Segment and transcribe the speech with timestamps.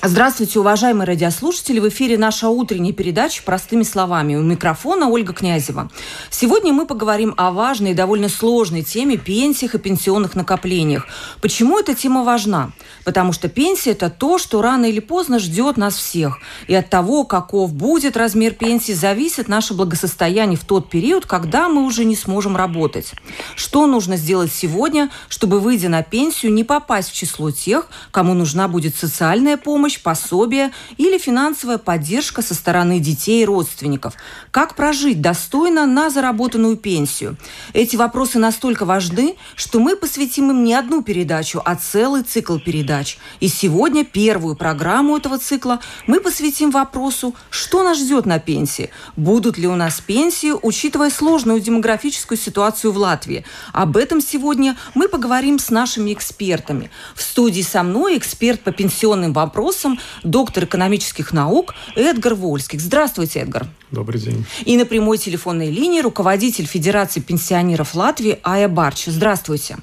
[0.00, 1.80] Здравствуйте, уважаемые радиослушатели!
[1.80, 4.36] В эфире наша утренняя передача «Простыми словами».
[4.36, 5.90] У микрофона Ольга Князева.
[6.30, 11.04] Сегодня мы поговорим о важной и довольно сложной теме пенсиях и пенсионных накоплениях.
[11.40, 12.70] Почему эта тема важна?
[13.04, 16.38] Потому что пенсия– это то, что рано или поздно ждет нас всех.
[16.68, 21.84] И от того, каков будет размер пенсии, зависит наше благосостояние в тот период, когда мы
[21.84, 23.14] уже не сможем работать.
[23.56, 28.68] Что нужно сделать сегодня, чтобы, выйдя на пенсию, не попасть в число тех, кому нужна
[28.68, 34.14] будет социальная помощь, помощь, пособие или финансовая поддержка со стороны детей и родственников.
[34.50, 37.36] Как прожить достойно на заработанную пенсию?
[37.72, 43.18] Эти вопросы настолько важны, что мы посвятим им не одну передачу, а целый цикл передач.
[43.40, 48.90] И сегодня первую программу этого цикла мы посвятим вопросу, что нас ждет на пенсии.
[49.16, 53.44] Будут ли у нас пенсии, учитывая сложную демографическую ситуацию в Латвии?
[53.72, 56.90] Об этом сегодня мы поговорим с нашими экспертами.
[57.14, 62.80] В студии со мной эксперт по пенсионным вопросам вопросам доктор экономических наук Эдгар Вольских.
[62.80, 63.66] Здравствуйте, Эдгар.
[63.90, 64.44] Добрый день.
[64.64, 69.06] И на прямой телефонной линии руководитель Федерации пенсионеров Латвии Ая Барч.
[69.06, 69.76] Здравствуйте.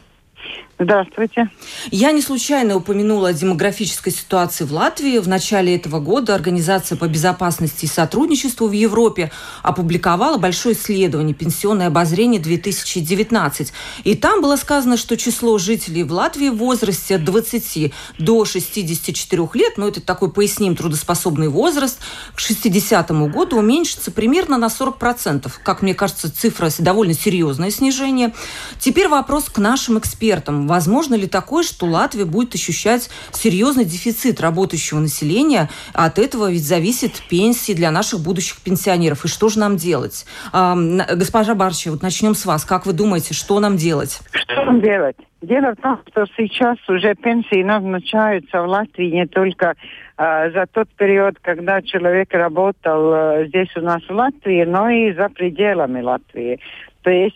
[0.77, 1.49] Здравствуйте.
[1.89, 5.19] Я не случайно упомянула о демографической ситуации в Латвии.
[5.19, 9.31] В начале этого года Организация по безопасности и сотрудничеству в Европе
[9.63, 13.71] опубликовала большое исследование «Пенсионное обозрение 2019».
[14.03, 19.49] И там было сказано, что число жителей в Латвии в возрасте от 20 до 64
[19.53, 21.99] лет, ну это такой, поясним, трудоспособный возраст,
[22.33, 25.49] к 60 году уменьшится примерно на 40%.
[25.63, 28.33] Как мне кажется, цифра довольно серьезное снижение.
[28.77, 34.99] Теперь вопрос к нашим экспертам возможно ли такое, что Латвия будет ощущать серьезный дефицит работающего
[34.99, 35.69] населения?
[35.93, 39.25] От этого ведь зависит пенсии для наших будущих пенсионеров.
[39.25, 40.25] И что же нам делать?
[40.53, 42.65] Госпожа Барча, вот начнем с вас.
[42.65, 44.19] Как вы думаете, что нам делать?
[44.31, 45.17] Что нам делать?
[45.41, 49.75] Дело в том, что сейчас уже пенсии назначаются в Латвии не только
[50.17, 55.13] э, за тот период, когда человек работал э, здесь у нас в Латвии, но и
[55.13, 56.59] за пределами Латвии.
[57.03, 57.35] То есть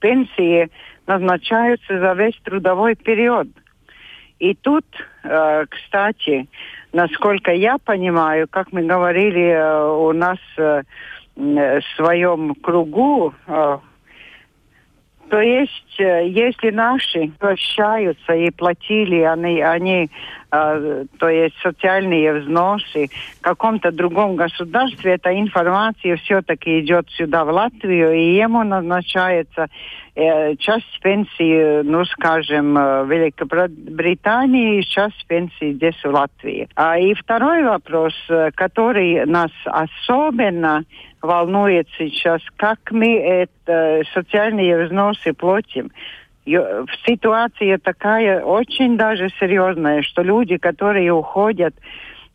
[0.00, 0.70] пенсии
[1.08, 3.48] назначаются за весь трудовой период.
[4.38, 4.84] И тут,
[5.24, 6.46] э, кстати,
[6.92, 10.82] насколько я понимаю, как мы говорили э, у нас э,
[11.34, 13.32] в своем кругу,
[15.30, 20.10] то есть, если наши прощаются и платили они, они
[20.50, 23.08] э, то есть социальные взносы
[23.38, 29.68] в каком-то другом государстве, эта информация все-таки идет сюда, в Латвию, и ему назначается
[30.20, 36.68] Э, часть пенсии, ну, скажем, в Великобритании, часть пенсии здесь, в Латвии.
[36.74, 40.82] А, и второй вопрос, э, который нас особенно
[41.22, 45.90] волнует сейчас, как мы это, социальные взносы платим.
[46.44, 51.74] Ситуация такая очень даже серьезная, что люди, которые уходят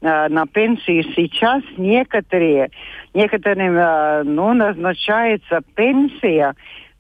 [0.02, 2.70] э, на пенсию сейчас, некоторые,
[3.16, 6.54] некоторым ну, назначается пенсия,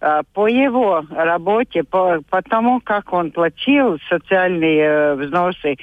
[0.03, 5.77] Э, по его работе, по, по тому, как он платил социальные э, взносы,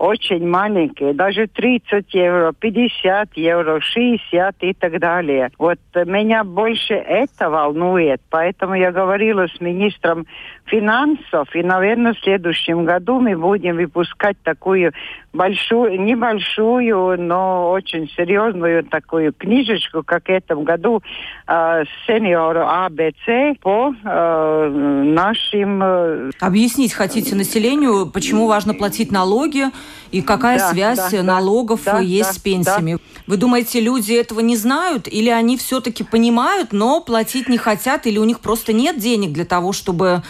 [0.00, 5.50] очень маленькие, даже 30 евро, 50 евро, 60 и так далее.
[5.58, 10.24] Вот меня больше это волнует, поэтому я говорила с министром
[10.64, 14.92] финансов, и, наверное, в следующем году мы будем выпускать такую
[15.34, 21.02] большую, небольшую, но очень серьезную такую книжечку, как в этом году,
[21.46, 24.68] э, сеньору АБЦ по э,
[25.14, 25.82] нашим...
[25.82, 26.30] Э...
[26.40, 29.64] Объяснить хотите населению, почему важно платить налоги
[30.10, 32.92] и какая да, связь да, налогов да, есть да, с пенсиями?
[32.92, 32.98] Да.
[33.26, 38.18] Вы думаете, люди этого не знают или они все-таки понимают, но платить не хотят или
[38.18, 40.22] у них просто нет денег для того, чтобы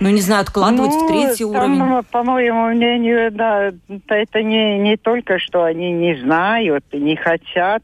[0.00, 2.02] ну, не знаю, откладывать ну, в третий там, уровень?
[2.10, 3.70] По моему мнению, да,
[4.08, 7.82] это не, не только, что они не знают, не хотят.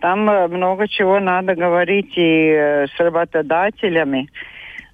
[0.00, 4.30] Там э, много чего надо говорить и э, с работодателями.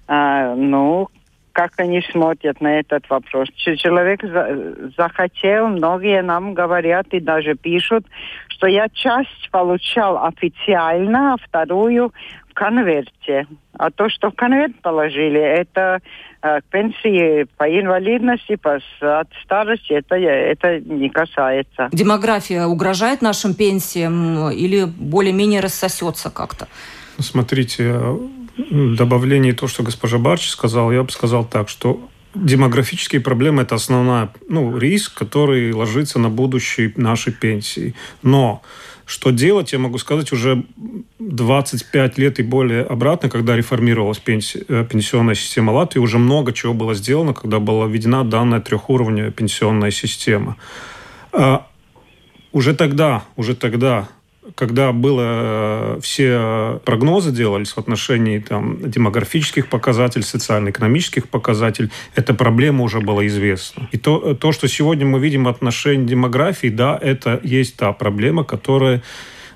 [0.07, 1.07] А, ну,
[1.57, 3.49] как они смотрят на этот вопрос.
[3.55, 8.05] Человек за, захотел, многие нам говорят и даже пишут,
[8.47, 12.13] что я часть получал официально, а вторую
[12.47, 13.47] в конверте.
[13.73, 15.99] А то, что в конверт положили, это
[16.43, 21.89] э, пенсии по инвалидности, по от старости, это, это не касается.
[21.91, 26.67] Демография угрожает нашим пенсиям или более-менее рассосется как-то?
[27.17, 27.95] Смотрите,
[28.57, 34.29] добавление то, что госпожа Барч сказала, я бы сказал так, что демографические проблемы– это основной
[34.47, 37.95] ну, риск, который ложится на будущее нашей пенсии.
[38.21, 38.61] Но
[39.05, 40.65] что делать, я могу сказать, уже
[41.19, 44.65] 25 лет и более обратно, когда реформировалась пенси...
[44.67, 49.91] Э, пенсионная система Латвии, уже много чего было сделано, когда была введена данная трехуровневая пенсионная
[49.91, 50.57] система.
[51.31, 51.67] А
[52.51, 54.09] уже тогда, уже тогда
[54.55, 62.83] когда было э, все прогнозы делались в отношении там, демографических показателей, социально-экономических показателей, эта проблема
[62.83, 63.87] уже была известна.
[63.91, 68.43] И то, то, что сегодня мы видим в отношении демографии, да, это есть та проблема,
[68.43, 69.01] которая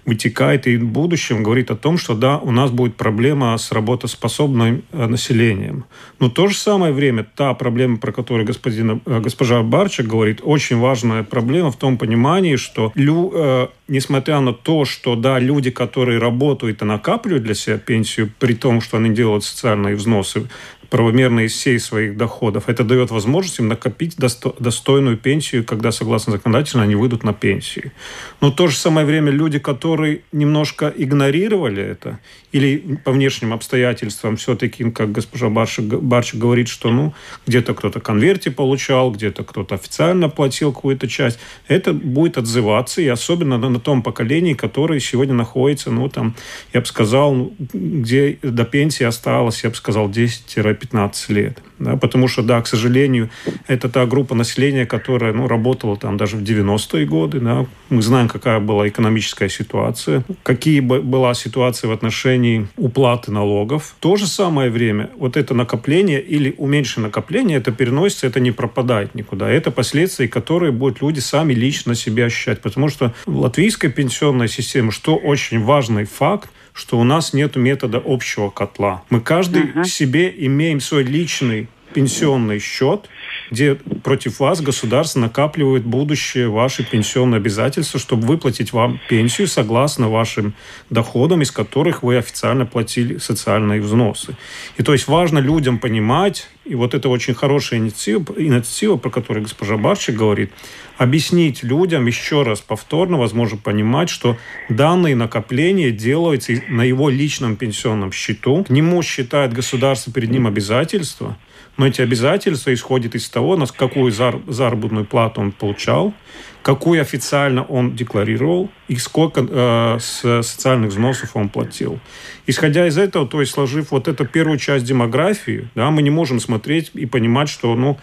[0.05, 4.83] вытекает и в будущем говорит о том, что да, у нас будет проблема с работоспособным
[4.91, 5.85] э, населением.
[6.19, 10.39] Но в то же самое время та проблема, про которую господин, э, госпожа Барчик говорит,
[10.43, 15.69] очень важная проблема в том понимании, что лю, э, несмотря на то, что да, люди,
[15.69, 20.47] которые работают и накапливают для себя пенсию, при том, что они делают социальные взносы,
[20.91, 22.67] правомерно из всей своих доходов.
[22.67, 27.93] Это дает возможность им накопить достойную пенсию, когда, согласно законодательно, они выйдут на пенсию.
[28.41, 32.19] Но в то же самое время люди, которые немножко игнорировали это,
[32.51, 37.13] или по внешним обстоятельствам все-таки, как госпожа Барчик, Барчик говорит, что ну,
[37.47, 41.39] где-то кто-то конверте получал, где-то кто-то официально платил какую-то часть,
[41.69, 46.35] это будет отзываться, и особенно на, на том поколении, которое сегодня находится, ну, там,
[46.73, 51.61] я бы сказал, где до пенсии осталось, я бы сказал, 10 15 лет.
[51.79, 53.29] Да, потому что, да, к сожалению,
[53.67, 57.39] это та группа населения, которая ну, работала там даже в 90-е годы.
[57.39, 57.65] Да.
[57.89, 63.95] Мы знаем, какая была экономическая ситуация, какие была ситуация в отношении уплаты налогов.
[63.97, 68.51] В то же самое время вот это накопление или уменьшенное накопление, это переносится, это не
[68.51, 69.49] пропадает никуда.
[69.49, 72.61] Это последствия, которые будут люди сами лично себя ощущать.
[72.61, 78.01] Потому что в латвийской пенсионной системе, что очень важный факт, что у нас нет метода
[78.03, 79.03] общего котла.
[79.09, 79.83] Мы каждый uh-huh.
[79.85, 83.09] себе имеем свой личный пенсионный счет,
[83.51, 90.55] где против вас государство накапливает будущее ваши пенсионные обязательства, чтобы выплатить вам пенсию согласно вашим
[90.89, 94.35] доходам, из которых вы официально платили социальные взносы.
[94.77, 99.43] И то есть важно людям понимать, и вот это очень хорошая инициатива, инициатива про которую
[99.43, 100.51] госпожа Барчик говорит,
[100.97, 104.37] объяснить людям еще раз повторно, возможно, понимать, что
[104.69, 108.63] данные накопления делаются на его личном пенсионном счету.
[108.63, 111.37] К нему считает государство перед ним обязательства–
[111.77, 116.13] но эти обязательства исходят из того, на какую заработную плату он получал,
[116.61, 121.99] какую официально он декларировал и сколько э, с социальных взносов он платил.
[122.45, 126.39] Исходя из этого, то есть сложив вот эту первую часть демографии, да, мы не можем
[126.39, 127.97] смотреть и понимать, что ну,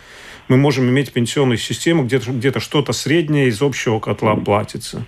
[0.49, 5.05] мы можем иметь пенсионную систему, где-то где что-то среднее из общего котла платится.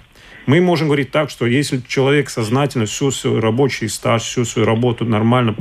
[0.47, 5.05] Мы можем говорить так, что если человек сознательно всю свою рабочий стаж, всю свою работу
[5.05, 5.55] нормально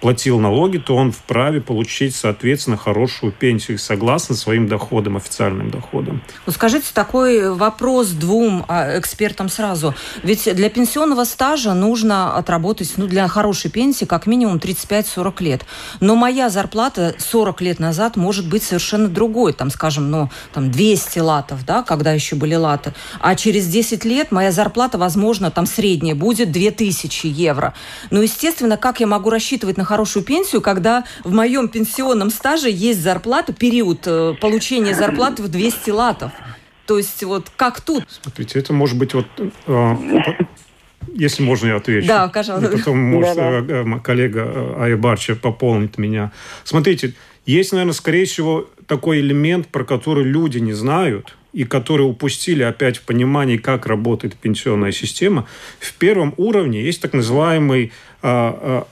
[0.00, 6.22] платил налоги, то он вправе получить, соответственно, хорошую пенсию согласно своим доходам, официальным доходам.
[6.46, 9.94] Ну, скажите такой вопрос двум а, экспертам сразу.
[10.22, 15.66] Ведь для пенсионного стажа нужно отработать, ну, для хорошей пенсии как минимум 35-40 лет.
[16.00, 19.52] Но моя зарплата 40 лет назад может быть совершенно другой.
[19.52, 22.94] Там, скажем, ну, там 200 латов, да, когда еще были латы.
[23.20, 27.74] А через 10 лет моя зарплата, возможно, там средняя будет 2000 евро.
[28.10, 33.00] Ну, естественно, как я могу рассчитывать на хорошую пенсию, когда в моем пенсионном стаже есть
[33.00, 36.30] зарплата, период э, получения зарплаты в 200 латов.
[36.86, 38.04] То есть вот как тут?
[38.08, 39.26] Смотрите, это может быть вот...
[39.66, 39.96] Э,
[41.14, 42.06] если можно, я отвечу.
[42.06, 42.74] Да, пожалуйста.
[42.74, 43.74] И потом, может, да, да.
[43.76, 46.32] Э, коллега Ая Барча пополнит меня.
[46.64, 47.14] Смотрите,
[47.46, 52.98] есть, наверное, скорее всего, такой элемент, про который люди не знают, и которые упустили опять
[52.98, 55.46] в понимании, как работает пенсионная система.
[55.80, 57.90] В первом уровне есть так называемый
[58.20, 58.82] Э,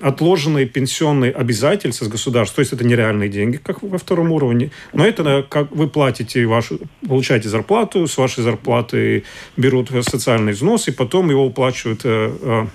[0.00, 5.06] отложенные пенсионные обязательства с государством, то есть это нереальные деньги, как во втором уровне, но
[5.06, 9.24] это э, как вы платите вашу, получаете зарплату, с вашей зарплаты
[9.56, 12.66] берут социальный взнос, и потом его уплачивают, э,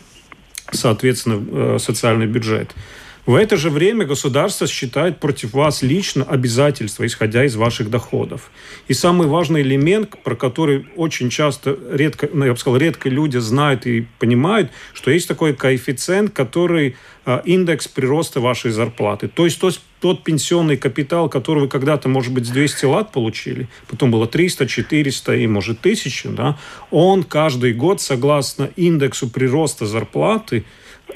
[0.71, 2.73] соответственно, социальный бюджет.
[3.25, 8.51] В это же время государство считает против вас лично обязательства, исходя из ваших доходов.
[8.89, 13.37] И самый важный элемент, про который очень часто, редко, ну, я бы сказал, редко люди
[13.37, 19.29] знают и понимают, что есть такой коэффициент, который а, индекс прироста вашей зарплаты.
[19.29, 23.69] То есть тот, тот пенсионный капитал, который вы когда-то, может быть, с 200 лат получили,
[23.87, 26.57] потом было 300, 400 и, может, 1000, да,
[26.91, 30.65] он каждый год, согласно индексу прироста зарплаты,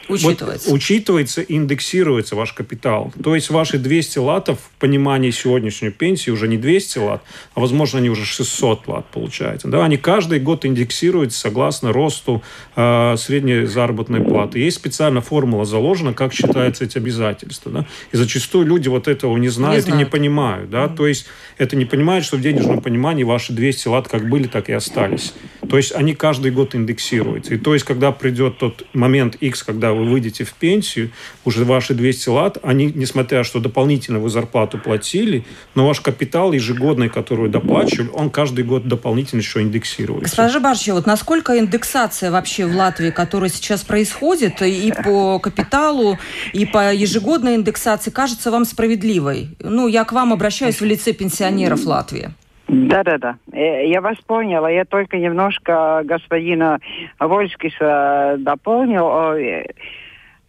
[0.09, 0.69] Учитывается.
[0.69, 3.11] Вот, учитывается, индексируется ваш капитал.
[3.21, 7.23] То есть ваши 200 латов в понимании сегодняшней пенсии уже не 200 лат,
[7.55, 9.67] а возможно они уже 600 лат получаете.
[9.67, 9.83] Да?
[9.83, 12.41] Они каждый год индексируются согласно росту
[12.75, 14.59] э, средней заработной платы.
[14.59, 17.71] Есть специальная формула заложена, как считаются эти обязательства.
[17.71, 17.85] Да?
[18.11, 20.01] И зачастую люди вот этого не знают, не знают.
[20.01, 20.69] и не понимают.
[20.69, 20.85] Да?
[20.85, 20.95] Mm-hmm.
[20.95, 21.25] То есть
[21.57, 25.33] это не понимают, что в денежном понимании ваши 200 лат как были, так и остались.
[25.69, 27.55] То есть они каждый год индексируются.
[27.55, 31.11] И то есть когда придет тот момент X, когда вы выйдете в пенсию,
[31.45, 37.09] уже ваши 200 лат, они, несмотря что дополнительно вы зарплату платили, но ваш капитал ежегодный,
[37.09, 40.25] который вы доплачивали, он каждый год дополнительно еще индексируется.
[40.25, 46.17] Госпожа Барчева, вот насколько индексация вообще в Латвии, которая сейчас происходит, и по капиталу,
[46.53, 49.49] и по ежегодной индексации, кажется вам справедливой?
[49.59, 52.29] Ну, я к вам обращаюсь в лице пенсионеров Латвии.
[52.67, 54.69] Да-да-да, э, я вас поняла.
[54.69, 56.79] Я только немножко господина
[57.19, 59.35] Вольскиса дополнил.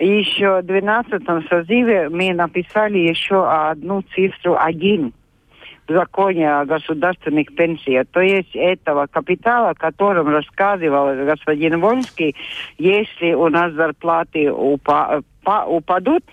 [0.00, 5.12] Еще в 12 созыве мы написали еще одну цифру один
[5.88, 8.06] в законе о государственных пенсиях.
[8.12, 12.36] То есть этого капитала, о котором рассказывал господин Вольский,
[12.76, 15.22] если у нас зарплаты упа
[15.66, 16.24] упадут,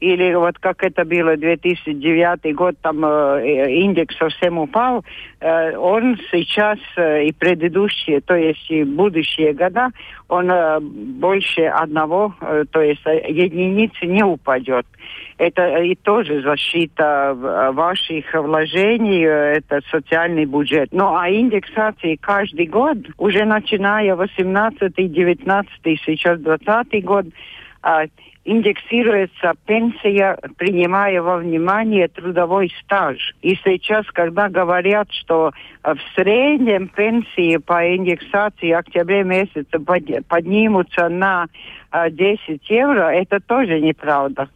[0.00, 5.04] или вот как это было 2009 год, там э, индекс совсем упал,
[5.40, 9.88] э, он сейчас э, и предыдущие, то есть и будущие года,
[10.28, 14.86] он э, больше одного, э, то есть э, единицы не упадет.
[15.38, 20.90] Это и тоже защита э, ваших вложений, э, это социальный бюджет.
[20.92, 25.66] Ну а индексации каждый год, уже начиная 18-19,
[26.04, 27.26] сейчас 20 год,
[27.82, 28.06] э,
[28.44, 33.34] индексируется пенсия, принимая во внимание трудовой стаж.
[33.42, 39.78] И сейчас, когда говорят, что в среднем пенсии по индексации октябре месяца
[40.28, 41.46] поднимутся на
[41.92, 44.48] 10 евро, это тоже неправда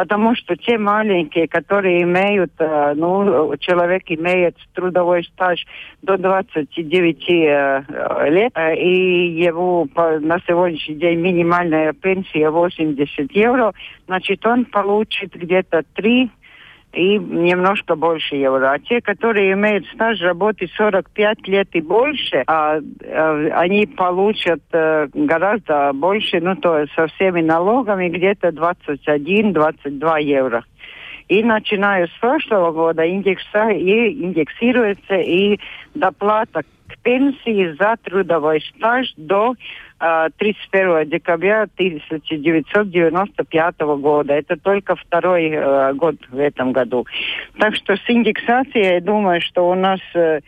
[0.00, 5.62] потому что те маленькие, которые имеют, э, ну, человек имеет трудовой стаж
[6.00, 13.74] до 29 э, лет, э, и его на сегодняшний день минимальная пенсия 80 евро,
[14.06, 16.30] значит, он получит где-то 3
[16.92, 18.72] и немножко больше евро.
[18.72, 25.08] А те, которые имеют стаж работы 45 лет и больше, а, а, они получат а,
[25.12, 30.64] гораздо больше, ну то со всеми налогами где-то 21-22 евро.
[31.28, 35.60] И начиная с прошлого года индекса, и индексируется и
[35.94, 39.54] доплата к пенсии за трудовой стаж до
[40.00, 44.32] 31 декабря 1995 года.
[44.32, 47.06] Это только второй э, год в этом году.
[47.58, 50.40] Так что с индексацией, я думаю, что у нас э,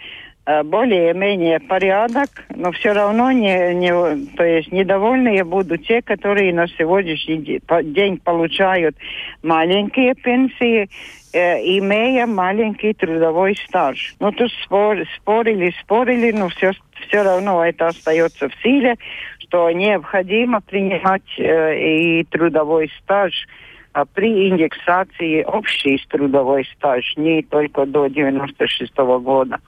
[0.46, 3.92] э, более-менее порядок, но все равно не, не,
[4.36, 8.96] то есть недовольные будут те, которые на сегодняшний день получают
[9.42, 10.88] маленькие пенсии,
[11.34, 14.14] э, имея маленький трудовой стаж.
[14.18, 16.72] Ну, тут спор, спорили, спорили, но все,
[17.06, 18.96] все равно это остается в силе,
[19.38, 23.46] что необходимо принимать э, и трудовой стаж
[23.94, 29.58] а при индексации общий трудовой стаж, не только до 96 -го года.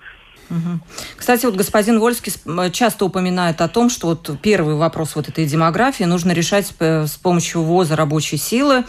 [1.17, 2.33] Кстати, вот господин Вольский
[2.71, 7.63] часто упоминает о том, что вот первый вопрос вот этой демографии нужно решать с помощью
[7.63, 8.85] ввоза рабочей силы.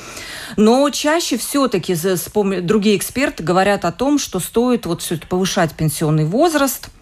[0.58, 1.96] Но чаще все-таки
[2.62, 6.90] другие эксперты говорят о том, что стоит вот все-таки повышать пенсионный возраст–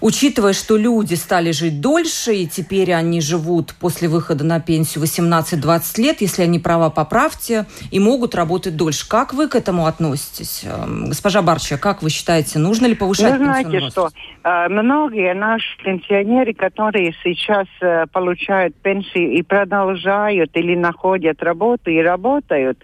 [0.00, 6.00] Учитывая, что люди стали жить дольше, и теперь они живут после выхода на пенсию 18-20
[6.00, 9.06] лет, если они права поправьте, и могут работать дольше.
[9.08, 10.64] Как вы к этому относитесь?
[10.64, 14.08] Эм, госпожа Барча, как вы считаете, нужно ли повышать Вы знаете, что
[14.42, 21.98] э, многие наши пенсионеры, которые сейчас э, получают пенсию и продолжают или находят работу и
[21.98, 22.78] работают,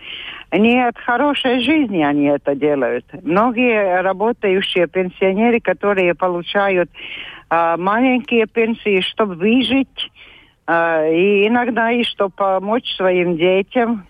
[0.52, 3.04] не от хорошей жизни они это делают.
[3.22, 6.90] Многие работающие пенсионеры, которые получают
[7.48, 10.10] а, маленькие пенсии, чтобы выжить,
[10.66, 14.06] а, и иногда и чтобы помочь своим детям,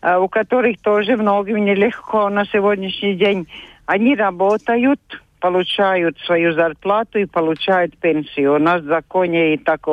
[0.00, 3.48] а, у которых тоже многим нелегко на сегодняшний день.
[3.86, 5.00] Они работают,
[5.40, 8.54] получают свою зарплату и получают пенсию.
[8.54, 9.86] У нас в законе и так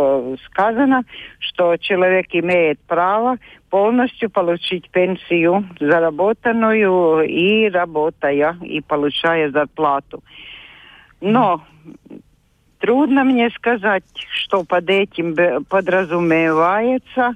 [0.45, 1.03] сказано,
[1.39, 3.37] что человек имеет право
[3.71, 10.21] полностью получить пенсию, заработанную и работая, и получая зарплату.
[11.21, 11.63] Но
[12.79, 14.03] трудно мне сказать,
[14.43, 17.35] что под этим подразумевается.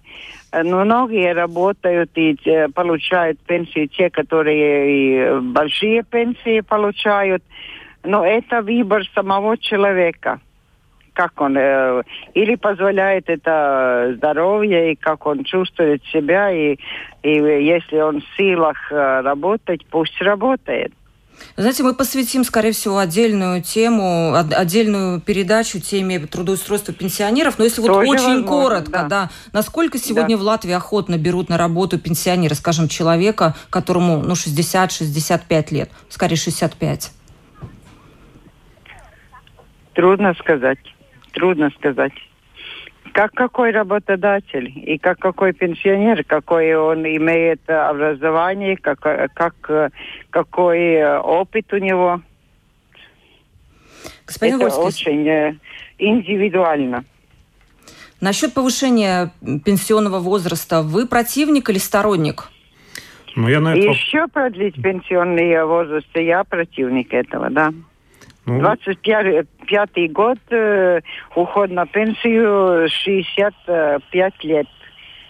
[0.52, 7.44] Но многие работают и э, получают пенсию, те, которые большие пенсии получают.
[8.04, 10.40] Но это выбор самого человека.
[11.16, 12.04] Как он, э,
[12.34, 16.78] или позволяет это здоровье, и как он чувствует себя, и,
[17.24, 20.92] и если он в силах э, работать, пусть работает.
[21.58, 27.58] Знаете, мы посвятим, скорее всего, отдельную тему, отдельную передачу теме трудоустройства пенсионеров.
[27.58, 29.08] Но если вот Тоже очень возможно, коротко, да.
[29.08, 30.42] да, насколько сегодня да.
[30.42, 37.12] в Латвии охотно берут на работу пенсионера, скажем, человека, которому ну, 60-65 лет, скорее 65?
[39.94, 40.80] Трудно сказать.
[41.36, 42.14] Трудно сказать
[43.12, 49.94] как какой работодатель и как какой пенсионер, какой он имеет образование, как, как,
[50.30, 52.20] какой опыт у него.
[54.26, 55.56] Господин Это Вольский, очень э,
[55.98, 57.06] индивидуально.
[58.20, 59.32] Насчет повышения
[59.64, 62.50] пенсионного возраста, вы противник или сторонник?
[63.36, 63.88] Ну, я на это...
[63.88, 67.72] Еще продлить пенсионный возраст, я противник этого, да.
[68.46, 68.60] Ну...
[68.60, 71.02] 25 год, э,
[71.36, 74.68] уход на пенсию 65 лет.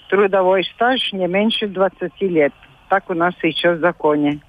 [0.10, 2.54] Трудовой стаж не меньше 20 лет.
[2.90, 4.40] Так у нас сейчас в законе.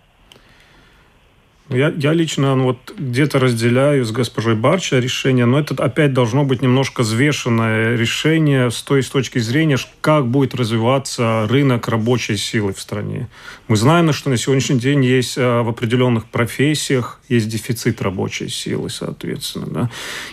[1.68, 6.44] Я, я лично ну, вот где-то разделяю с госпожой Барча решение, но это опять должно
[6.44, 12.72] быть немножко взвешенное решение с той с точки зрения, как будет развиваться рынок рабочей силы
[12.72, 13.28] в стране.
[13.66, 18.88] Мы знаем, что на сегодняшний день есть а, в определенных профессиях есть дефицит рабочей силы,
[18.88, 19.66] соответственно.
[19.66, 19.90] Да?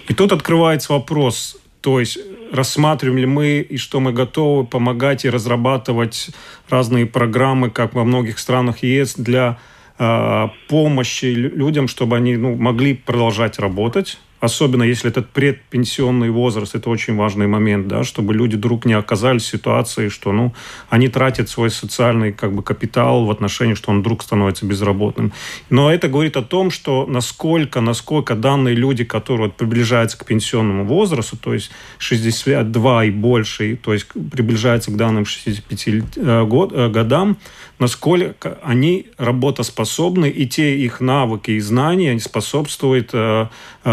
[0.07, 2.19] И тут открывается вопрос, то есть
[2.51, 6.29] рассматриваем ли мы и что мы готовы помогать и разрабатывать
[6.69, 9.57] разные программы, как во многих странах ЕС, для
[9.97, 17.15] помощи людям, чтобы они ну, могли продолжать работать, особенно если этот предпенсионный возраст, это очень
[17.15, 20.53] важный момент, да, чтобы люди вдруг не оказались в ситуации, что ну,
[20.89, 25.31] они тратят свой социальный как бы, капитал в отношении, что он вдруг становится безработным.
[25.69, 30.83] Но это говорит о том, что насколько, насколько данные люди, которые вот, приближаются к пенсионному
[30.83, 36.89] возрасту, то есть 62 и больше, то есть приближаются к данным 65 э, год, э,
[36.89, 37.37] годам,
[37.79, 43.47] насколько они работоспособны, и те их навыки и знания способствуют э,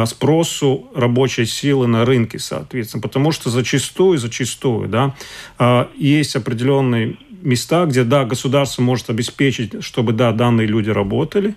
[0.07, 3.03] спросу спросу рабочей силы на рынке, соответственно.
[3.03, 5.15] Потому что зачастую, зачастую, да,
[5.59, 11.55] а, есть определенные места, где, да, государство может обеспечить, чтобы, да, данные люди работали,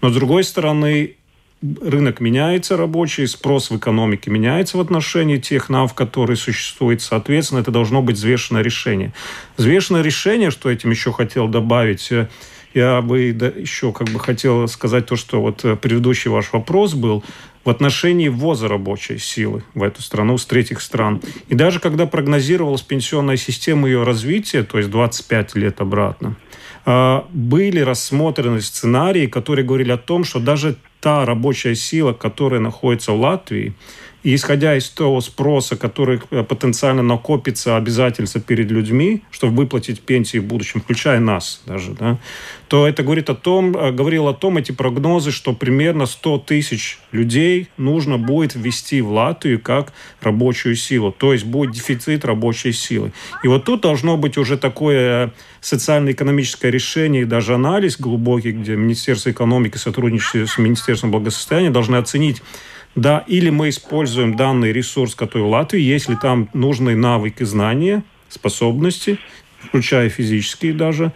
[0.00, 1.16] но, с другой стороны,
[1.62, 7.02] рынок меняется рабочий, спрос в экономике меняется в отношении тех нав, которые существуют.
[7.02, 9.12] Соответственно, это должно быть взвешенное решение.
[9.56, 12.28] Взвешенное решение, что этим еще хотел добавить, э,
[12.74, 17.24] я бы еще как бы хотел сказать то, что вот э, предыдущий ваш вопрос был
[17.64, 21.20] в отношении ввоза рабочей силы в эту страну с третьих стран.
[21.48, 26.36] И даже когда прогнозировалась пенсионная система ее развития, то есть 25 лет обратно,
[26.86, 33.12] а, были рассмотрены сценарии, которые говорили о том, что даже та рабочая сила, которая находится
[33.12, 33.72] в Латвии,
[34.28, 40.36] и исходя из того спроса, который э, потенциально накопится обязательства перед людьми, чтобы выплатить пенсии
[40.36, 42.18] в будущем, включая нас даже, да,
[42.68, 46.98] то это говорит о том, э, говорил о том, эти прогнозы, что примерно 100 тысяч
[47.10, 51.10] людей нужно будет ввести в Латвию как рабочую силу.
[51.10, 53.12] То есть будет дефицит рабочей силы.
[53.42, 59.30] И вот тут должно быть уже такое социально-экономическое решение и даже анализ глубокий, где Министерство
[59.30, 62.42] экономики сотрудничает с Министерством благосостояния должны оценить,
[63.00, 69.18] да, или мы используем данный ресурс, который в Латвии, если там нужны навыки, знания, способности,
[69.60, 71.12] включая физические даже,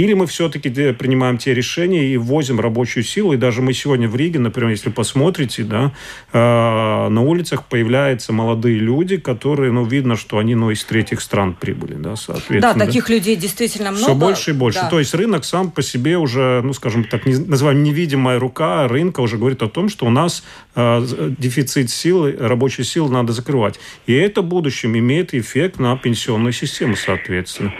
[0.00, 3.32] или мы все-таки принимаем те решения и ввозим рабочую силу.
[3.32, 5.92] И даже мы сегодня в Риге, например, если посмотрите, да,
[6.32, 11.54] э, на улицах появляются молодые люди, которые, ну, видно, что они, ну, из третьих стран
[11.54, 12.74] прибыли, да, соответственно.
[12.74, 13.14] Да, таких да.
[13.14, 14.04] людей действительно много.
[14.04, 14.80] Все больше и больше.
[14.80, 14.90] Да.
[14.90, 19.20] То есть рынок сам по себе уже, ну, скажем так, не, называем невидимая рука рынка
[19.20, 20.42] уже говорит о том, что у нас
[20.74, 23.78] э, дефицит силы, рабочей силы надо закрывать.
[24.06, 27.72] И это в будущем имеет эффект на пенсионную систему, соответственно.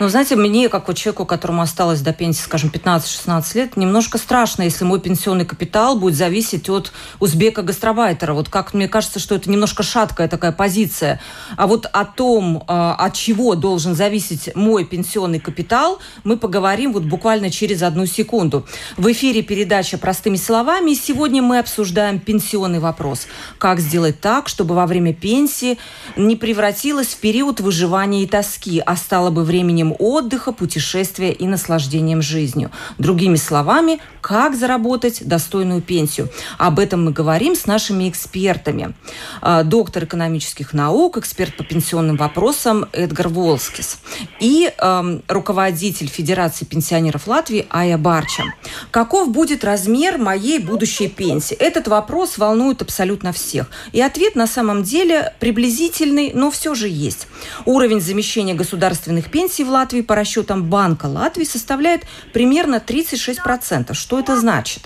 [0.00, 4.62] Ну, знаете, мне, как вот человеку, которому осталось до пенсии, скажем, 15-16 лет, немножко страшно,
[4.62, 8.32] если мой пенсионный капитал будет зависеть от узбека-гастробайтера.
[8.32, 11.20] Вот как мне кажется, что это немножко шаткая такая позиция.
[11.56, 17.02] А вот о том, а, от чего должен зависеть мой пенсионный капитал, мы поговорим вот
[17.02, 18.68] буквально через одну секунду.
[18.96, 20.94] В эфире передача «Простыми словами».
[20.94, 23.26] Сегодня мы обсуждаем пенсионный вопрос.
[23.58, 25.76] Как сделать так, чтобы во время пенсии
[26.14, 31.46] не превратилось в период выживания и тоски, а стало бы временем уровнем отдыха, путешествия и
[31.46, 32.70] наслаждением жизнью.
[32.98, 36.28] Другими словами, как заработать достойную пенсию.
[36.58, 38.94] Об этом мы говорим с нашими экспертами.
[39.40, 43.98] А, доктор экономических наук, эксперт по пенсионным вопросам Эдгар Волскис
[44.40, 48.44] и э, руководитель Федерации пенсионеров Латвии Ая Барча.
[48.90, 51.54] Каков будет размер моей будущей пенсии?
[51.54, 53.70] Этот вопрос волнует абсолютно всех.
[53.92, 57.26] И ответ на самом деле приблизительный, но все же есть.
[57.64, 63.94] Уровень замещения государственных пенсий в Латвии по расчетам Банка Латвии составляет примерно 36%.
[63.94, 64.82] Что это значит?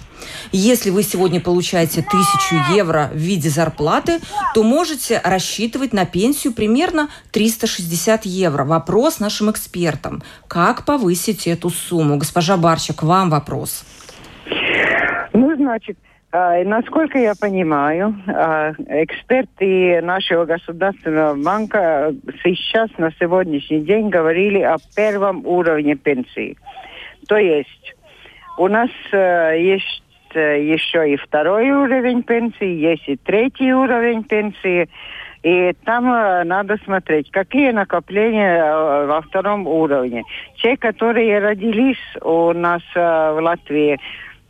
[0.52, 4.20] Если вы сегодня получаете тысячу евро в виде зарплаты,
[4.54, 8.64] то можете рассчитывать на пенсию примерно 360 евро.
[8.64, 10.22] Вопрос нашим экспертам.
[10.48, 12.18] Как повысить эту сумму?
[12.18, 13.84] Госпожа Барчик, вам вопрос.
[15.32, 15.98] Ну, значит,
[16.32, 25.46] Насколько я понимаю, а, эксперты нашего государственного банка сейчас на сегодняшний день говорили о первом
[25.46, 26.56] уровне пенсии.
[27.28, 27.94] То есть
[28.56, 30.02] у нас э, есть
[30.34, 34.88] э, еще и второй уровень пенсии, есть и третий уровень пенсии.
[35.42, 40.22] И там э, надо смотреть, какие накопления во втором уровне.
[40.62, 43.98] Те, которые родились у нас в Латвии,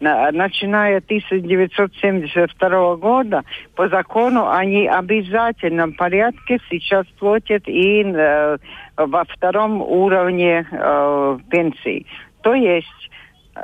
[0.03, 3.45] начиная 1972 года,
[3.77, 8.57] по закону они обязательном порядке сейчас платят и э,
[8.97, 12.07] во втором уровне э, пенсии.
[12.43, 13.11] То есть
[13.55, 13.61] э,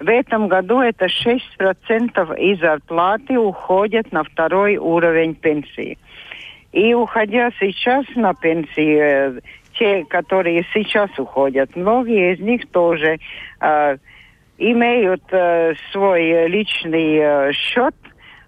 [0.00, 5.98] в этом году это 6% из зарплаты уходят на второй уровень пенсии.
[6.72, 9.40] И уходя сейчас на пенсии, э,
[9.78, 13.18] те, которые сейчас уходят, многие из них тоже
[13.60, 13.96] э,
[14.58, 17.94] имеют э, свой личный э, счет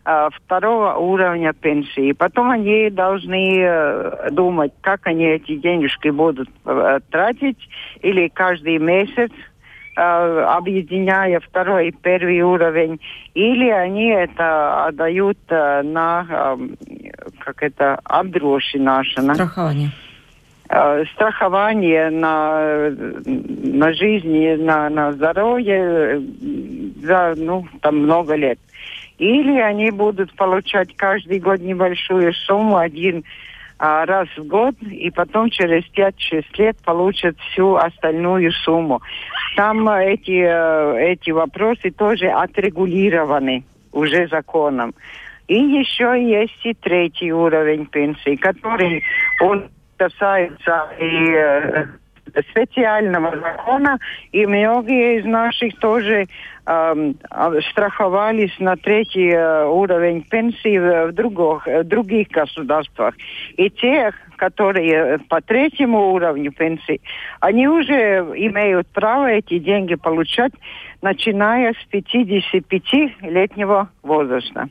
[0.05, 2.13] э, второго уровня пенсии.
[2.13, 7.59] Потом они должны э, думать, как они эти денежки будут э, тратить,
[8.03, 9.31] или каждый месяц
[9.97, 13.01] Э, объединяя второй и первый уровень,
[13.35, 16.77] или они это отдают э, на, эм,
[17.41, 19.35] как это, обдрушинашина.
[19.35, 20.10] Страхование э,
[21.15, 22.91] страхование на,
[23.27, 26.23] на жизнь, на, на здоровье
[27.03, 28.59] за ну, там много лет.
[29.19, 33.25] Или они будут получать каждый год небольшую сумму, один
[33.79, 39.03] а, раз в год, и потом через 5-6 лет получат всю остальную сумму.
[39.57, 44.95] Там э, эти, э, эти вопросы тоже отрегулированы уже законом.
[45.49, 49.03] И еще есть и третий уровень пенсии, который
[49.41, 49.69] он
[50.01, 51.87] касается и э,
[52.51, 53.99] специального закона,
[54.33, 56.25] и многие из наших тоже
[56.67, 57.13] э,
[57.71, 63.15] страховались на третий э, уровень пенсии в, других, в других государствах.
[63.59, 67.03] И те, которые по третьему уровню пенсии,
[67.41, 70.53] они уже имеют право эти деньги получать,
[71.03, 74.71] начиная с 55-летнего возраста.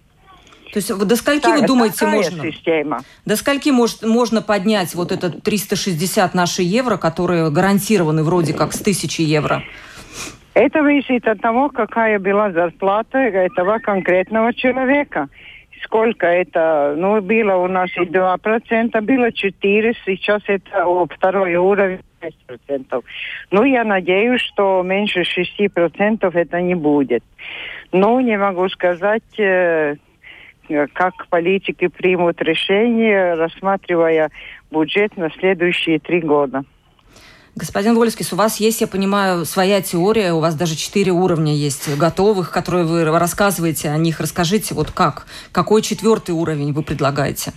[0.71, 2.51] То есть до скольки так, вы думаете можно?
[2.51, 2.99] Система.
[3.25, 8.82] До скольки может, можно поднять вот этот 360 наши евро, которые гарантированы вроде как с
[8.82, 9.63] 1000 евро?
[10.53, 15.29] Это зависит от того, какая была зарплата этого конкретного человека.
[15.84, 22.01] Сколько это, ну, было у нас и 2%, было 4%, сейчас это о, второй уровень
[22.21, 23.03] 6%.
[23.51, 27.23] Ну, я надеюсь, что меньше 6% это не будет.
[27.93, 29.95] Ну, не могу сказать, Э,
[30.93, 34.32] как политики примут решение, рассматривая
[34.71, 36.63] бюджет на следующие три года.
[37.55, 41.97] Господин Вольскис, у вас есть, я понимаю, своя теория, у вас даже четыре уровня есть
[41.97, 44.19] готовых, которые вы рассказываете о них.
[44.19, 47.51] Расскажите, вот как, какой четвертый уровень вы предлагаете?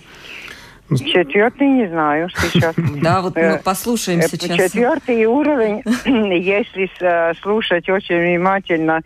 [0.89, 2.75] Четвертый не знаю сейчас.
[3.01, 4.71] Да, вот мы э, послушаем э, сейчас.
[4.71, 5.81] Четвертый уровень,
[6.43, 6.89] если
[7.41, 9.01] слушать очень внимательно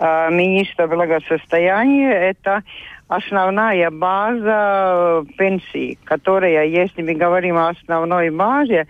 [0.00, 2.62] министра благосостояния, это
[3.10, 8.86] основная база пенсии, которая, если мы говорим о основной базе,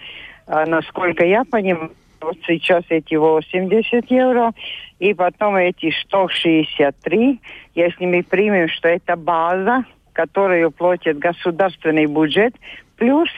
[0.46, 4.52] а, насколько я понимаю, вот сейчас эти 80 евро,
[4.98, 7.40] и потом эти 163,
[7.74, 12.54] если мы примем, что это база, которую платит государственный бюджет,
[12.96, 13.30] плюс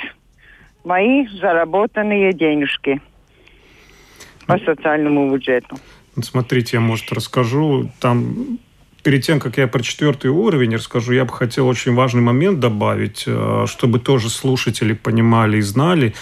[0.83, 3.01] мои заработанные денежки
[4.49, 5.77] по социальному бюджету.
[6.21, 7.89] Смотрите, я, может, расскажу.
[8.01, 8.59] Там
[9.03, 13.25] перед тем, как я про четвертый уровень расскажу, я бы хотел очень важный момент добавить,
[13.27, 16.15] э, чтобы тоже слушатели понимали и знали.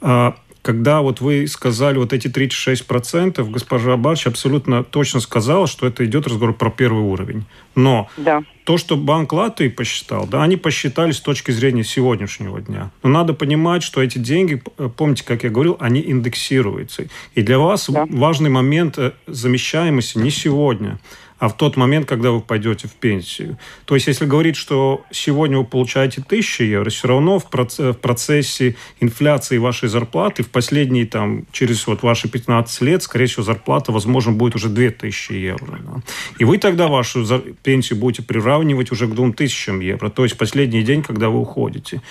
[0.00, 6.04] Э, когда вот вы сказали вот эти 36%, госпожа Барч абсолютно точно сказала, что это
[6.04, 7.44] идет разговор про первый уровень.
[7.74, 12.90] Но да то, что Банк Латвии посчитал, да, они посчитали с точки зрения сегодняшнего дня.
[13.02, 14.62] Но надо понимать, что эти деньги,
[14.98, 17.08] помните, как я говорил, они индексируются.
[17.34, 18.04] И для вас да.
[18.10, 20.98] важный момент э, замещаемости не сегодня,
[21.38, 23.58] а в тот момент, когда вы пойдете в пенсию.
[23.84, 29.58] То есть, если говорить, что сегодня вы получаете 1000 евро, все равно в, процессе инфляции
[29.58, 34.56] вашей зарплаты в последние, там, через вот ваши 15 лет, скорее всего, зарплата, возможно, будет
[34.56, 35.78] уже 2000 евро.
[35.80, 36.02] Да?
[36.38, 37.24] И вы тогда вашу
[37.62, 42.02] пенсию будете приравнивать уже к 2000 евро, то есть последний день, когда вы уходите.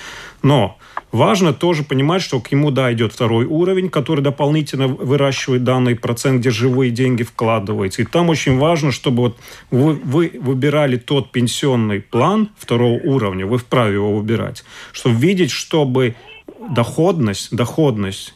[0.41, 0.77] Но
[1.11, 6.41] Важно тоже понимать, что к нему, да, идет второй уровень, который дополнительно выращивает данный процент,
[6.41, 8.01] где живые деньги вкладываются.
[8.01, 9.37] И там очень важно, чтобы вот
[9.71, 16.15] вы, вы выбирали тот пенсионный план второго уровня, вы вправе его выбирать, чтобы видеть, чтобы
[16.69, 18.33] доходность, доходность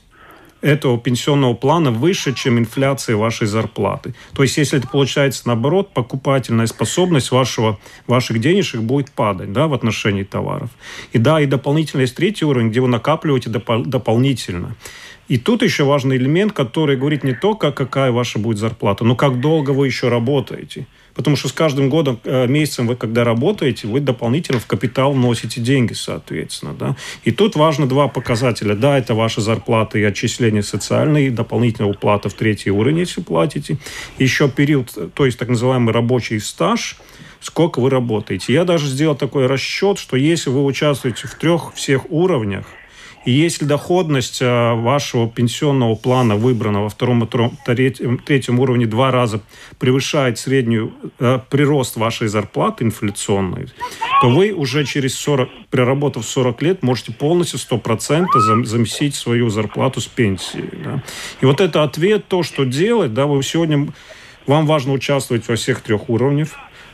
[0.61, 4.13] этого пенсионного плана выше, чем инфляция вашей зарплаты.
[4.33, 9.73] То есть, если это получается наоборот, покупательная способность вашего, ваших денежек будет падать да, в
[9.73, 10.69] отношении товаров.
[11.13, 14.75] И да, и дополнительно есть третий уровень, где вы накапливаете допол- дополнительно.
[15.27, 19.39] И тут еще важный элемент, который говорит не только, какая ваша будет зарплата, но как
[19.39, 20.87] долго вы еще работаете.
[21.13, 25.61] Потому что с каждым годом, э, месяцем вы, когда работаете, вы дополнительно в капитал вносите
[25.61, 26.73] деньги, соответственно.
[26.73, 26.95] Да?
[27.23, 28.75] И тут важно два показателя.
[28.75, 33.77] Да, это ваша зарплата и отчисления социальные, дополнительная уплата в третий уровень, если платите.
[34.17, 36.97] Еще период, то есть так называемый рабочий стаж,
[37.39, 38.53] сколько вы работаете.
[38.53, 42.65] Я даже сделал такой расчет, что если вы участвуете в трех всех уровнях,
[43.23, 47.27] и если доходность э, вашего пенсионного плана, выбранного втором и
[47.65, 49.41] третьем уровне, два раза
[49.77, 53.67] превышает среднюю э, прирост вашей зарплаты инфляционной,
[54.21, 58.25] то вы уже через 40, проработав 40 лет, можете полностью 100%
[58.63, 60.69] заместить свою зарплату с пенсии.
[60.83, 61.03] Да?
[61.41, 63.87] И вот это ответ, то, что делать, да, вы сегодня,
[64.47, 66.49] вам важно участвовать во всех трех уровнях,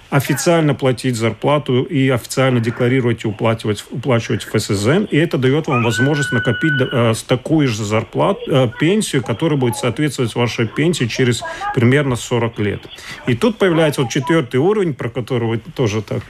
[0.10, 5.06] официально платить зарплату и официально декларировать и уплачивать, уплачивать ФСЗН.
[5.12, 10.34] И это дает вам возможность накопить э, такую же зарплату, э, пенсию, которая будет соответствовать
[10.36, 11.43] вашей пенсии через
[11.76, 12.82] примерно 40 лет.
[13.28, 16.24] И тут появляется вот четвертый уровень, про который вы тоже так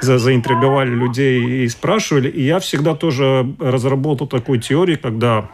[0.00, 2.28] за, заинтриговали людей и спрашивали.
[2.28, 5.48] И я всегда тоже разработал такую теорию, когда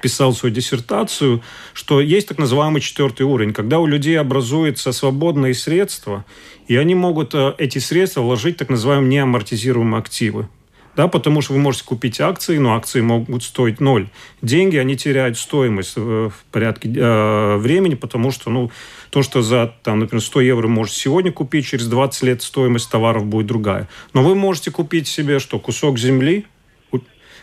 [0.00, 6.24] писал свою диссертацию, что есть так называемый четвертый уровень, когда у людей образуются свободные средства,
[6.68, 10.48] и они могут э, эти средства вложить в так называемые неамортизируемые активы.
[10.94, 14.08] Да, потому что вы можете купить акции, но акции могут стоить ноль.
[14.42, 18.70] Деньги, они теряют стоимость в порядке э, времени, потому что, ну,
[19.08, 23.24] то, что за, там, например, 100 евро можете сегодня купить, через 20 лет стоимость товаров
[23.24, 23.88] будет другая.
[24.12, 26.44] Но вы можете купить себе что, кусок земли,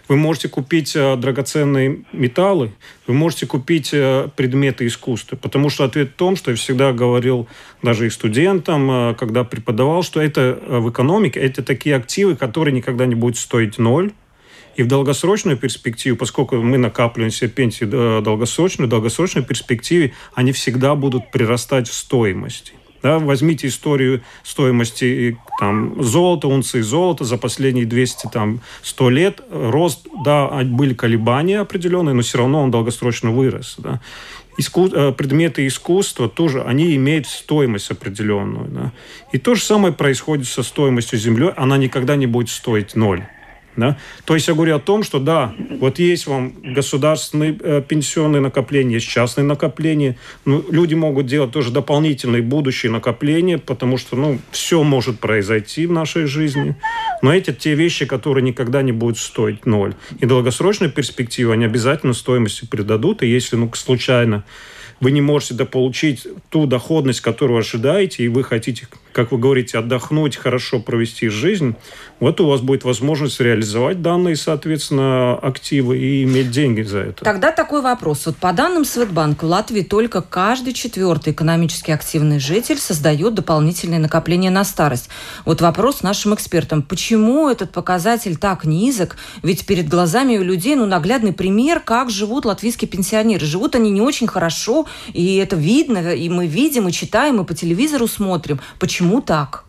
[0.09, 2.71] вы можете купить э, драгоценные металлы,
[3.05, 5.35] вы можете купить э, предметы искусства.
[5.37, 7.47] Потому что ответ в том, что я всегда говорил
[7.83, 13.05] даже и студентам, э, когда преподавал, что это в экономике, это такие активы, которые никогда
[13.05, 14.11] не будут стоить ноль,
[14.75, 20.95] и в долгосрочную перспективу, поскольку мы накапливаем себе пенсии долгосрочную, в долгосрочной перспективе они всегда
[20.95, 22.78] будут прирастать в стоимости.
[23.01, 29.41] Да, возьмите историю стоимости там, золота, унции золота за последние 200, там, 100 лет.
[29.51, 33.75] Рост, да, были колебания определенные, но все равно он долгосрочно вырос.
[33.77, 34.01] Да.
[34.57, 34.87] Иску...
[34.87, 38.67] Э, предметы искусства тоже, они имеют стоимость определенную.
[38.69, 38.91] Да.
[39.31, 41.53] И то же самое происходит со стоимостью земли.
[41.55, 43.23] Она никогда не будет стоить ноль.
[43.79, 43.97] Да?
[44.25, 48.95] То есть я говорю о том, что да, вот есть вам государственные э, пенсионные накопления,
[48.95, 50.17] есть частные накопления.
[50.45, 55.91] Ну, люди могут делать тоже дополнительные будущие накопления, потому что ну, все может произойти в
[55.91, 56.75] нашей жизни.
[57.21, 59.95] Но эти те вещи, которые никогда не будут стоить ноль.
[60.19, 63.23] И долгосрочной перспективы они обязательно стоимостью придадут.
[63.23, 64.43] И если ну, случайно
[64.99, 70.35] вы не можете дополучить ту доходность, которую ожидаете, и вы хотите, как вы говорите, отдохнуть,
[70.35, 71.75] хорошо провести жизнь,
[72.19, 77.23] вот у вас будет возможность реализовать данные, соответственно, активы и иметь деньги за это.
[77.23, 78.25] Тогда такой вопрос.
[78.25, 84.49] Вот по данным Светбанка, в Латвии только каждый четвертый экономически активный житель создает дополнительные накопления
[84.49, 85.09] на старость.
[85.45, 86.81] Вот вопрос нашим экспертам.
[86.81, 89.15] Почему этот показатель так низок?
[89.41, 93.45] Ведь перед глазами у людей ну, наглядный пример, как живут латвийские пенсионеры.
[93.45, 97.53] Живут они не очень хорошо, и это видно, и мы видим, и читаем, и по
[97.53, 98.59] телевизору смотрим.
[98.79, 99.65] Почему так?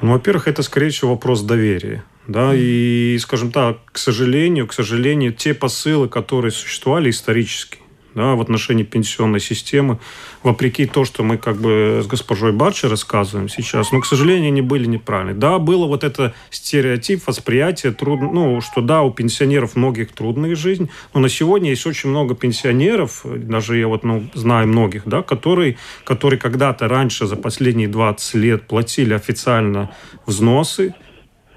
[0.00, 2.04] Ну, во-первых, это, скорее всего, вопрос доверия.
[2.26, 7.78] Да, и, скажем так, к сожалению, к сожалению, те посылы, которые существовали исторически,
[8.14, 9.98] да, в отношении пенсионной системы,
[10.42, 14.62] вопреки то, что мы как бы с госпожой Барчи рассказываем сейчас, но, к сожалению, они
[14.62, 15.34] были неправильны.
[15.34, 18.20] Да, было вот это стереотип, восприятие, труд...
[18.20, 23.22] ну, что да, у пенсионеров многих трудная жизнь, но на сегодня есть очень много пенсионеров,
[23.24, 28.66] даже я вот ну, знаю многих, да, которые, которые когда-то раньше за последние 20 лет
[28.66, 29.90] платили официально
[30.26, 30.94] взносы,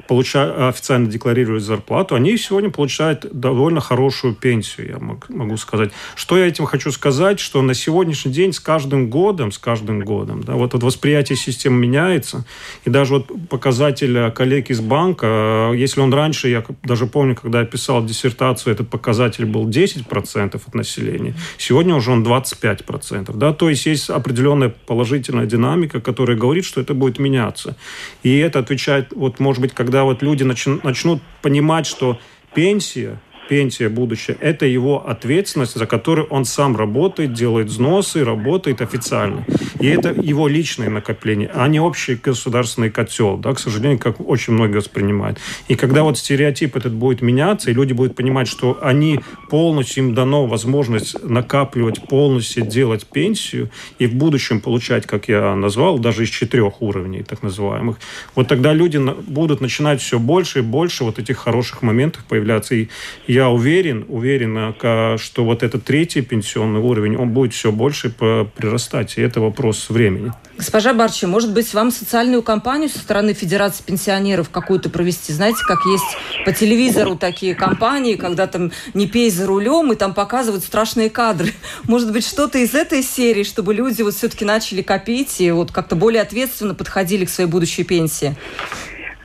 [0.08, 5.92] получают, официально декларируют зарплату, они сегодня получают довольно хорошую пенсию, я могу сказать.
[6.16, 10.44] Что я этим хочу сказать, что на сегодняшний день с каждым годом, с каждым годом,
[10.44, 12.46] да, вот, вот восприятие системы меняется,
[12.86, 17.66] и даже вот показатель коллег из банка, если он раньше, я даже помню, когда я
[17.66, 23.86] писал диссертацию, этот показатель был 10% от населения, сегодня уже он 25%, да, то есть
[23.86, 27.76] есть определенная положительная динамика, которая говорит, что это будет меняться.
[28.24, 32.20] И это отвечает, вот, может быть, когда когда вот люди начнут понимать, что
[32.54, 39.46] пенсия пенсия, будущее, это его ответственность, за которую он сам работает, делает взносы, работает официально.
[39.80, 44.54] И это его личное накопление, а не общий государственный котел, да, к сожалению, как очень
[44.54, 45.40] многие воспринимают.
[45.68, 50.14] И когда вот стереотип этот будет меняться, и люди будут понимать, что они полностью, им
[50.14, 56.30] дано возможность накапливать, полностью делать пенсию, и в будущем получать, как я назвал, даже из
[56.30, 57.98] четырех уровней, так называемых,
[58.36, 62.76] вот тогда люди будут начинать все больше и больше вот этих хороших моментов появляться.
[62.76, 62.88] И
[63.36, 64.74] я уверен, уверен,
[65.18, 70.32] что вот этот третий пенсионный уровень, он будет все больше прирастать, и это вопрос времени.
[70.58, 75.34] Госпожа Барчи, может быть, вам социальную кампанию со стороны Федерации пенсионеров какую-то провести?
[75.34, 80.14] Знаете, как есть по телевизору такие кампании, когда там не пей за рулем, и там
[80.14, 81.52] показывают страшные кадры.
[81.84, 85.98] Может быть, что-то из этой серии, чтобы люди вот все-таки начали копить и вот как-то
[85.98, 88.38] более ответственно подходили к своей будущей пенсии?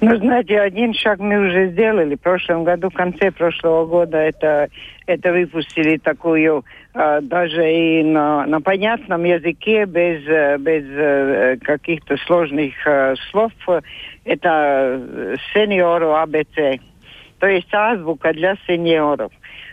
[0.01, 2.15] Ну, знаете, один шаг мы уже сделали.
[2.15, 4.69] В прошлом году, в конце прошлого года, это,
[5.07, 10.23] это выпустили такую, э, даже и на, на понятном языке, без,
[10.61, 13.53] без э, каких-то сложных э, слов.
[14.25, 16.81] Это сеньору АБЦ.
[17.39, 19.33] То есть азбука для сеньоров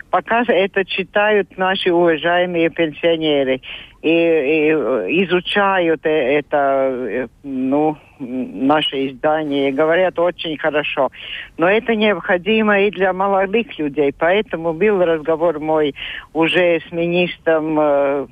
[0.10, 3.62] пока это читают наши уважаемые пенсионеры
[4.02, 11.12] и, и изучают это, ну, наше издание, говорят очень хорошо.
[11.58, 14.14] Но это необходимо и для молодых людей.
[14.18, 15.96] Поэтому был разговор мой
[16.34, 18.28] уже с министром э,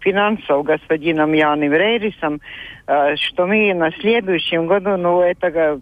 [0.00, 2.40] финансов господином Яном Рейрисом,
[2.86, 5.80] э, что мы на следующем году, ну это,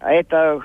[0.00, 0.60] это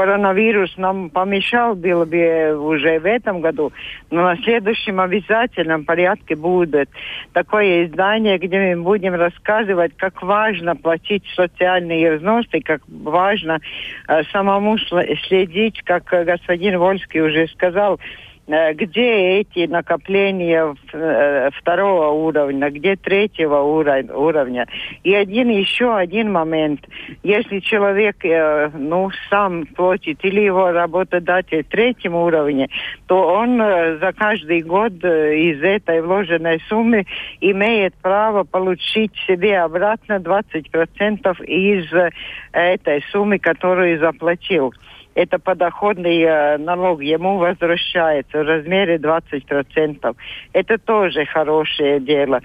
[0.00, 3.70] коронавирус нам помешал, было бы уже в этом году,
[4.10, 6.88] но на следующем обязательном порядке будет.
[7.34, 13.60] Такое издание, где мы будем рассказывать, как важно платить социальные взносы, как важно
[14.08, 22.70] э, самому следить, как господин Вольский уже сказал, Э, где эти накопления э, второго уровня,
[22.70, 24.66] где третьего уровня.
[25.04, 26.80] И один еще один момент.
[27.22, 32.68] Если человек э, ну, сам платит или его работодатель третьем уровне,
[33.06, 37.06] то он за каждый год из этой вложенной суммы
[37.40, 42.12] имеет право получить себе обратно 20% из
[42.52, 44.72] этой суммы, которую заплатил
[45.14, 50.16] это подоходный э, налог ему возвращается в размере 20%.
[50.52, 52.40] Это тоже хорошее дело.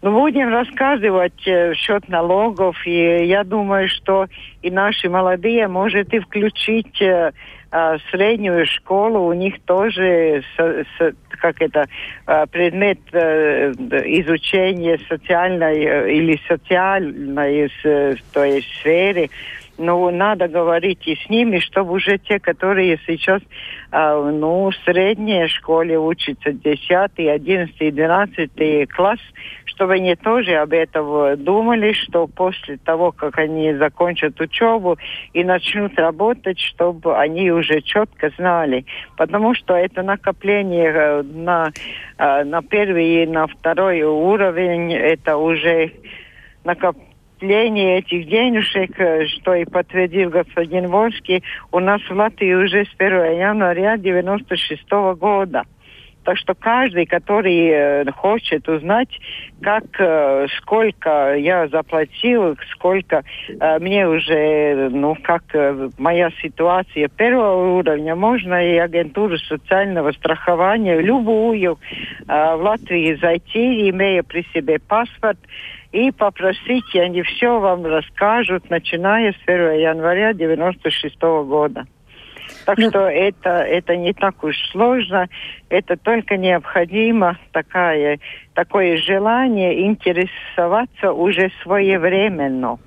[0.00, 4.26] Ну, будем рассказывать э, счет налогов, и я думаю, что
[4.62, 7.32] и наши молодые может и включить э,
[7.72, 11.86] э, среднюю школу, у них тоже с, с, как это
[12.28, 19.30] э, предмет э, изучения социальной э, или социальной э, то есть сферы
[19.78, 23.40] ну, надо говорить и с ними, чтобы уже те, которые сейчас,
[23.92, 29.20] э, ну, в средней школе учатся, 10, 11, 12 класс,
[29.64, 34.98] чтобы они тоже об этом думали, что после того, как они закончат учебу
[35.32, 38.84] и начнут работать, чтобы они уже четко знали.
[39.16, 41.70] Потому что это накопление э, на,
[42.18, 45.92] э, на первый и на второй уровень, это уже
[46.64, 47.07] накопление
[47.38, 52.94] отчисление этих денежек, э, что и подтвердил господин Вольский, у нас в Латвии уже с
[52.98, 55.62] 1 января 96 года.
[56.24, 59.08] Так что каждый, который э, хочет узнать,
[59.62, 63.22] как, э, сколько я заплатил, сколько
[63.80, 65.44] мне уже, ну, как
[65.96, 71.78] моя ситуация первого уровня, можно и агентуру социального страхования, любую,
[72.26, 75.38] в Латвии зайти, имея при себе паспорт,
[75.92, 81.86] и попросить, и они все вам расскажут, начиная с 1 января 96 года.
[82.66, 82.90] Так ну...
[82.90, 85.28] что это, это не так уж сложно,
[85.68, 88.20] это только необходимо такая,
[88.54, 92.78] такое желание интересоваться уже своевременно.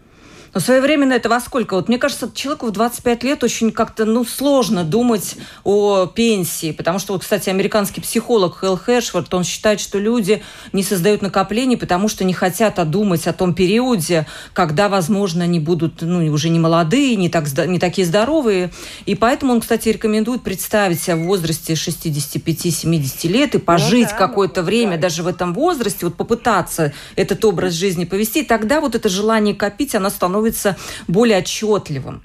[0.53, 1.75] Но своевременно это во сколько?
[1.75, 6.99] Вот мне кажется, человеку в 25 лет очень как-то ну, сложно думать о пенсии, потому
[6.99, 12.09] что, вот, кстати, американский психолог Хелл Хэшфорд, он считает, что люди не создают накоплений, потому
[12.09, 17.15] что не хотят думать о том периоде, когда, возможно, они будут ну, уже не молодые,
[17.15, 18.71] не, так, не такие здоровые.
[19.05, 24.17] И поэтому он, кстати, рекомендует представить себя в возрасте 65-70 лет и ну пожить ну,
[24.17, 25.03] да, какое-то время да.
[25.03, 29.55] даже в этом возрасте, вот попытаться этот образ жизни повести, и тогда вот это желание
[29.55, 30.75] копить, оно становится становится
[31.07, 32.21] более отчетливым.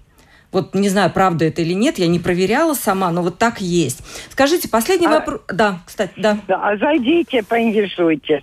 [0.52, 4.00] Вот не знаю, правда это или нет, я не проверяла сама, но вот так есть.
[4.30, 5.40] Скажите, последний а, вопрос.
[5.48, 6.38] Да, кстати, да.
[6.48, 6.70] да.
[6.70, 8.42] А зайдите, поинтересуйтесь.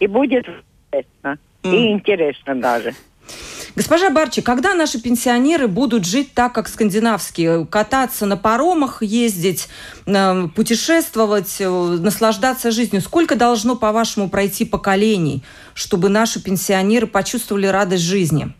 [0.00, 0.46] И будет
[0.92, 1.38] интересно.
[1.62, 1.74] Mm.
[1.74, 2.94] И интересно даже.
[3.76, 9.68] Госпожа Барчи, когда наши пенсионеры будут жить так, как скандинавские, кататься на паромах, ездить,
[10.06, 15.42] э, путешествовать, э, наслаждаться жизнью, сколько должно, по-вашему, пройти поколений,
[15.74, 18.54] чтобы наши пенсионеры почувствовали радость жизни?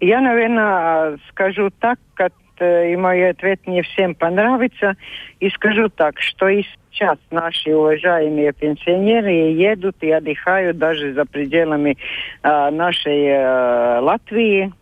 [0.00, 4.96] Я, наверное, скажу так, как э, и мой ответ не всем понравится,
[5.40, 11.96] и скажу так, что и сейчас наши уважаемые пенсионеры едут и отдыхают даже за пределами
[12.42, 14.72] э, нашей э, Латвии,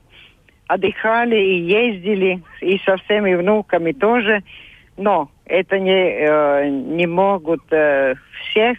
[0.66, 4.42] отдыхали и ездили, и со всеми внуками тоже,
[4.96, 8.14] но это не, э, не могут э,
[8.50, 8.76] все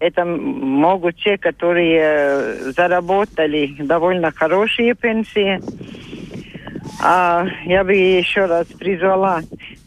[0.00, 5.60] это могут те, которые э, заработали довольно хорошие пенсии.
[7.02, 9.42] А я бы еще раз призвала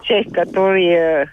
[0.07, 1.30] тех, которые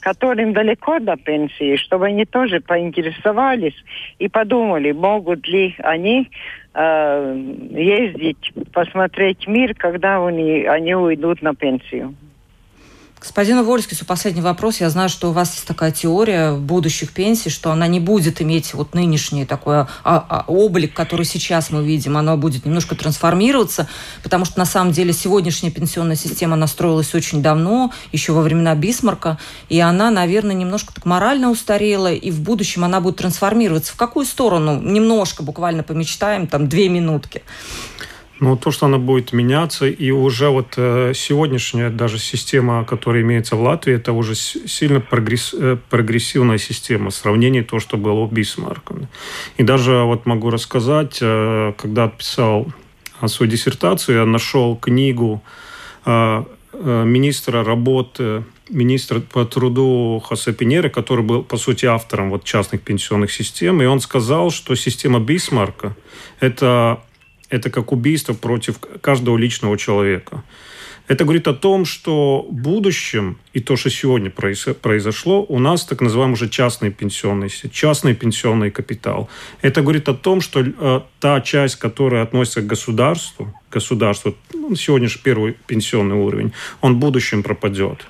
[0.00, 3.76] которым далеко до пенсии, чтобы они тоже поинтересовались
[4.18, 6.28] и подумали, могут ли они
[6.74, 12.16] э, ездить, посмотреть мир, когда они, они уйдут на пенсию.
[13.22, 14.80] Господину Вольскису последний вопрос.
[14.80, 18.74] Я знаю, что у вас есть такая теория будущих пенсий, что она не будет иметь
[18.74, 22.16] вот нынешний такой а, а, облик, который сейчас мы видим.
[22.16, 23.86] Она будет немножко трансформироваться,
[24.24, 29.38] потому что на самом деле сегодняшняя пенсионная система настроилась очень давно, еще во времена Бисмарка,
[29.68, 33.92] и она, наверное, немножко так морально устарела, и в будущем она будет трансформироваться.
[33.92, 34.80] В какую сторону?
[34.80, 37.44] Немножко буквально помечтаем, там, две минутки.
[38.42, 43.54] Ну, то, что она будет меняться, и уже вот э, сегодняшняя даже система, которая имеется
[43.54, 48.26] в Латвии, это уже сильно прогресс, э, прогрессивная система в сравнении то, что было у
[48.26, 48.96] Бисмарка.
[49.58, 52.66] И даже вот могу рассказать, э, когда писал
[53.26, 55.40] свою диссертацию, я нашел книгу
[56.74, 63.30] министра работы министра по труду Хосе Пиньера, который был, по сути, автором вот частных пенсионных
[63.30, 65.94] систем, и он сказал, что система Бисмарка–
[66.40, 67.00] это
[67.52, 70.42] это как убийство против каждого личного человека.
[71.08, 76.00] Это говорит о том, что в будущем, и то, что сегодня произошло, у нас так
[76.00, 79.28] называемый уже частный пенсионный, частный пенсионный капитал.
[79.62, 85.08] Это говорит о том, что э, та часть, которая относится к государству, государству, ну, сегодня
[85.08, 88.06] же первый пенсионный уровень, он в будущем пропадет.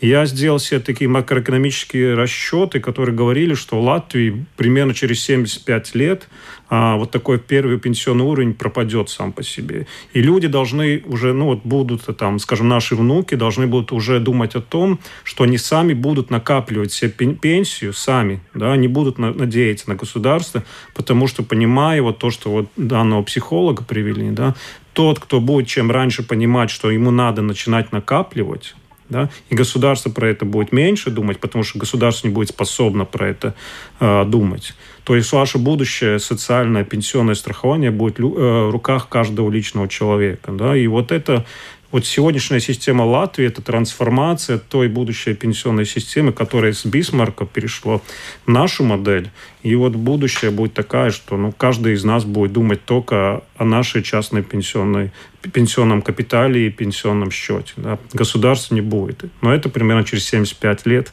[0.00, 6.28] Я сделал себе такие макроэкономические расчеты, которые говорили, что в Латвии примерно через 75 лет
[6.68, 9.86] а, вот такой первый пенсионный уровень пропадет сам по себе.
[10.12, 14.54] И люди должны уже, ну вот будут там, скажем, наши внуки должны будут уже думать
[14.54, 19.94] о том, что они сами будут накапливать себе пенсию, сами, да, они будут надеяться на
[19.94, 20.62] государство,
[20.94, 24.54] потому что понимая вот то, что вот данного психолога привели, да,
[24.92, 28.74] тот, кто будет чем раньше понимать, что ему надо начинать накапливать,
[29.08, 33.28] да, и государство про это будет меньше думать, потому что государство не будет способно про
[33.28, 33.54] это
[34.00, 34.74] э, думать.
[35.04, 40.50] То есть ваше будущее социальное пенсионное страхование будет э, в руках каждого личного человека.
[40.52, 41.46] Да, и вот это
[41.92, 47.98] вот сегодняшняя система Латвии– это трансформация той будущей пенсионной системы, которая с Бисмарка перешла
[48.44, 49.30] в нашу модель.
[49.62, 54.02] И вот будущее будет такая, что ну, каждый из нас будет думать только о нашей
[54.02, 55.12] частной пенсионной,
[55.52, 57.72] пенсионном капитале и пенсионном счете.
[57.76, 57.98] Да.
[58.12, 59.24] Государства не будет.
[59.40, 61.12] Но это примерно через 75 лет.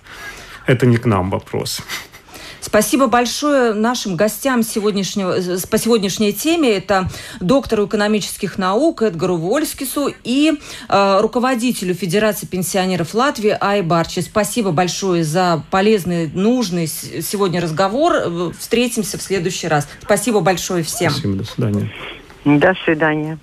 [0.65, 1.81] Это не к нам вопрос.
[2.63, 6.71] Спасибо большое нашим гостям сегодняшнего, э, по сегодняшней теме.
[6.71, 7.09] Это
[7.41, 10.53] доктору экономических наук Эдгару Вольскису и
[10.87, 14.21] э, руководителю Федерации пенсионеров Латвии Ай Барчи.
[14.21, 18.13] Спасибо большое за полезный, нужный сегодня разговор.
[18.15, 19.89] Э, встретимся в следующий раз.
[20.01, 21.11] Спасибо большое всем.
[21.11, 21.35] Спасибо.
[21.35, 21.91] До свидания.
[22.45, 23.39] До свидания.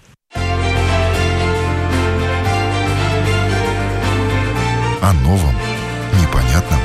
[5.03, 5.55] О новом,
[6.23, 6.81] непонятном,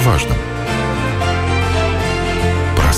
[0.00, 0.43] важном.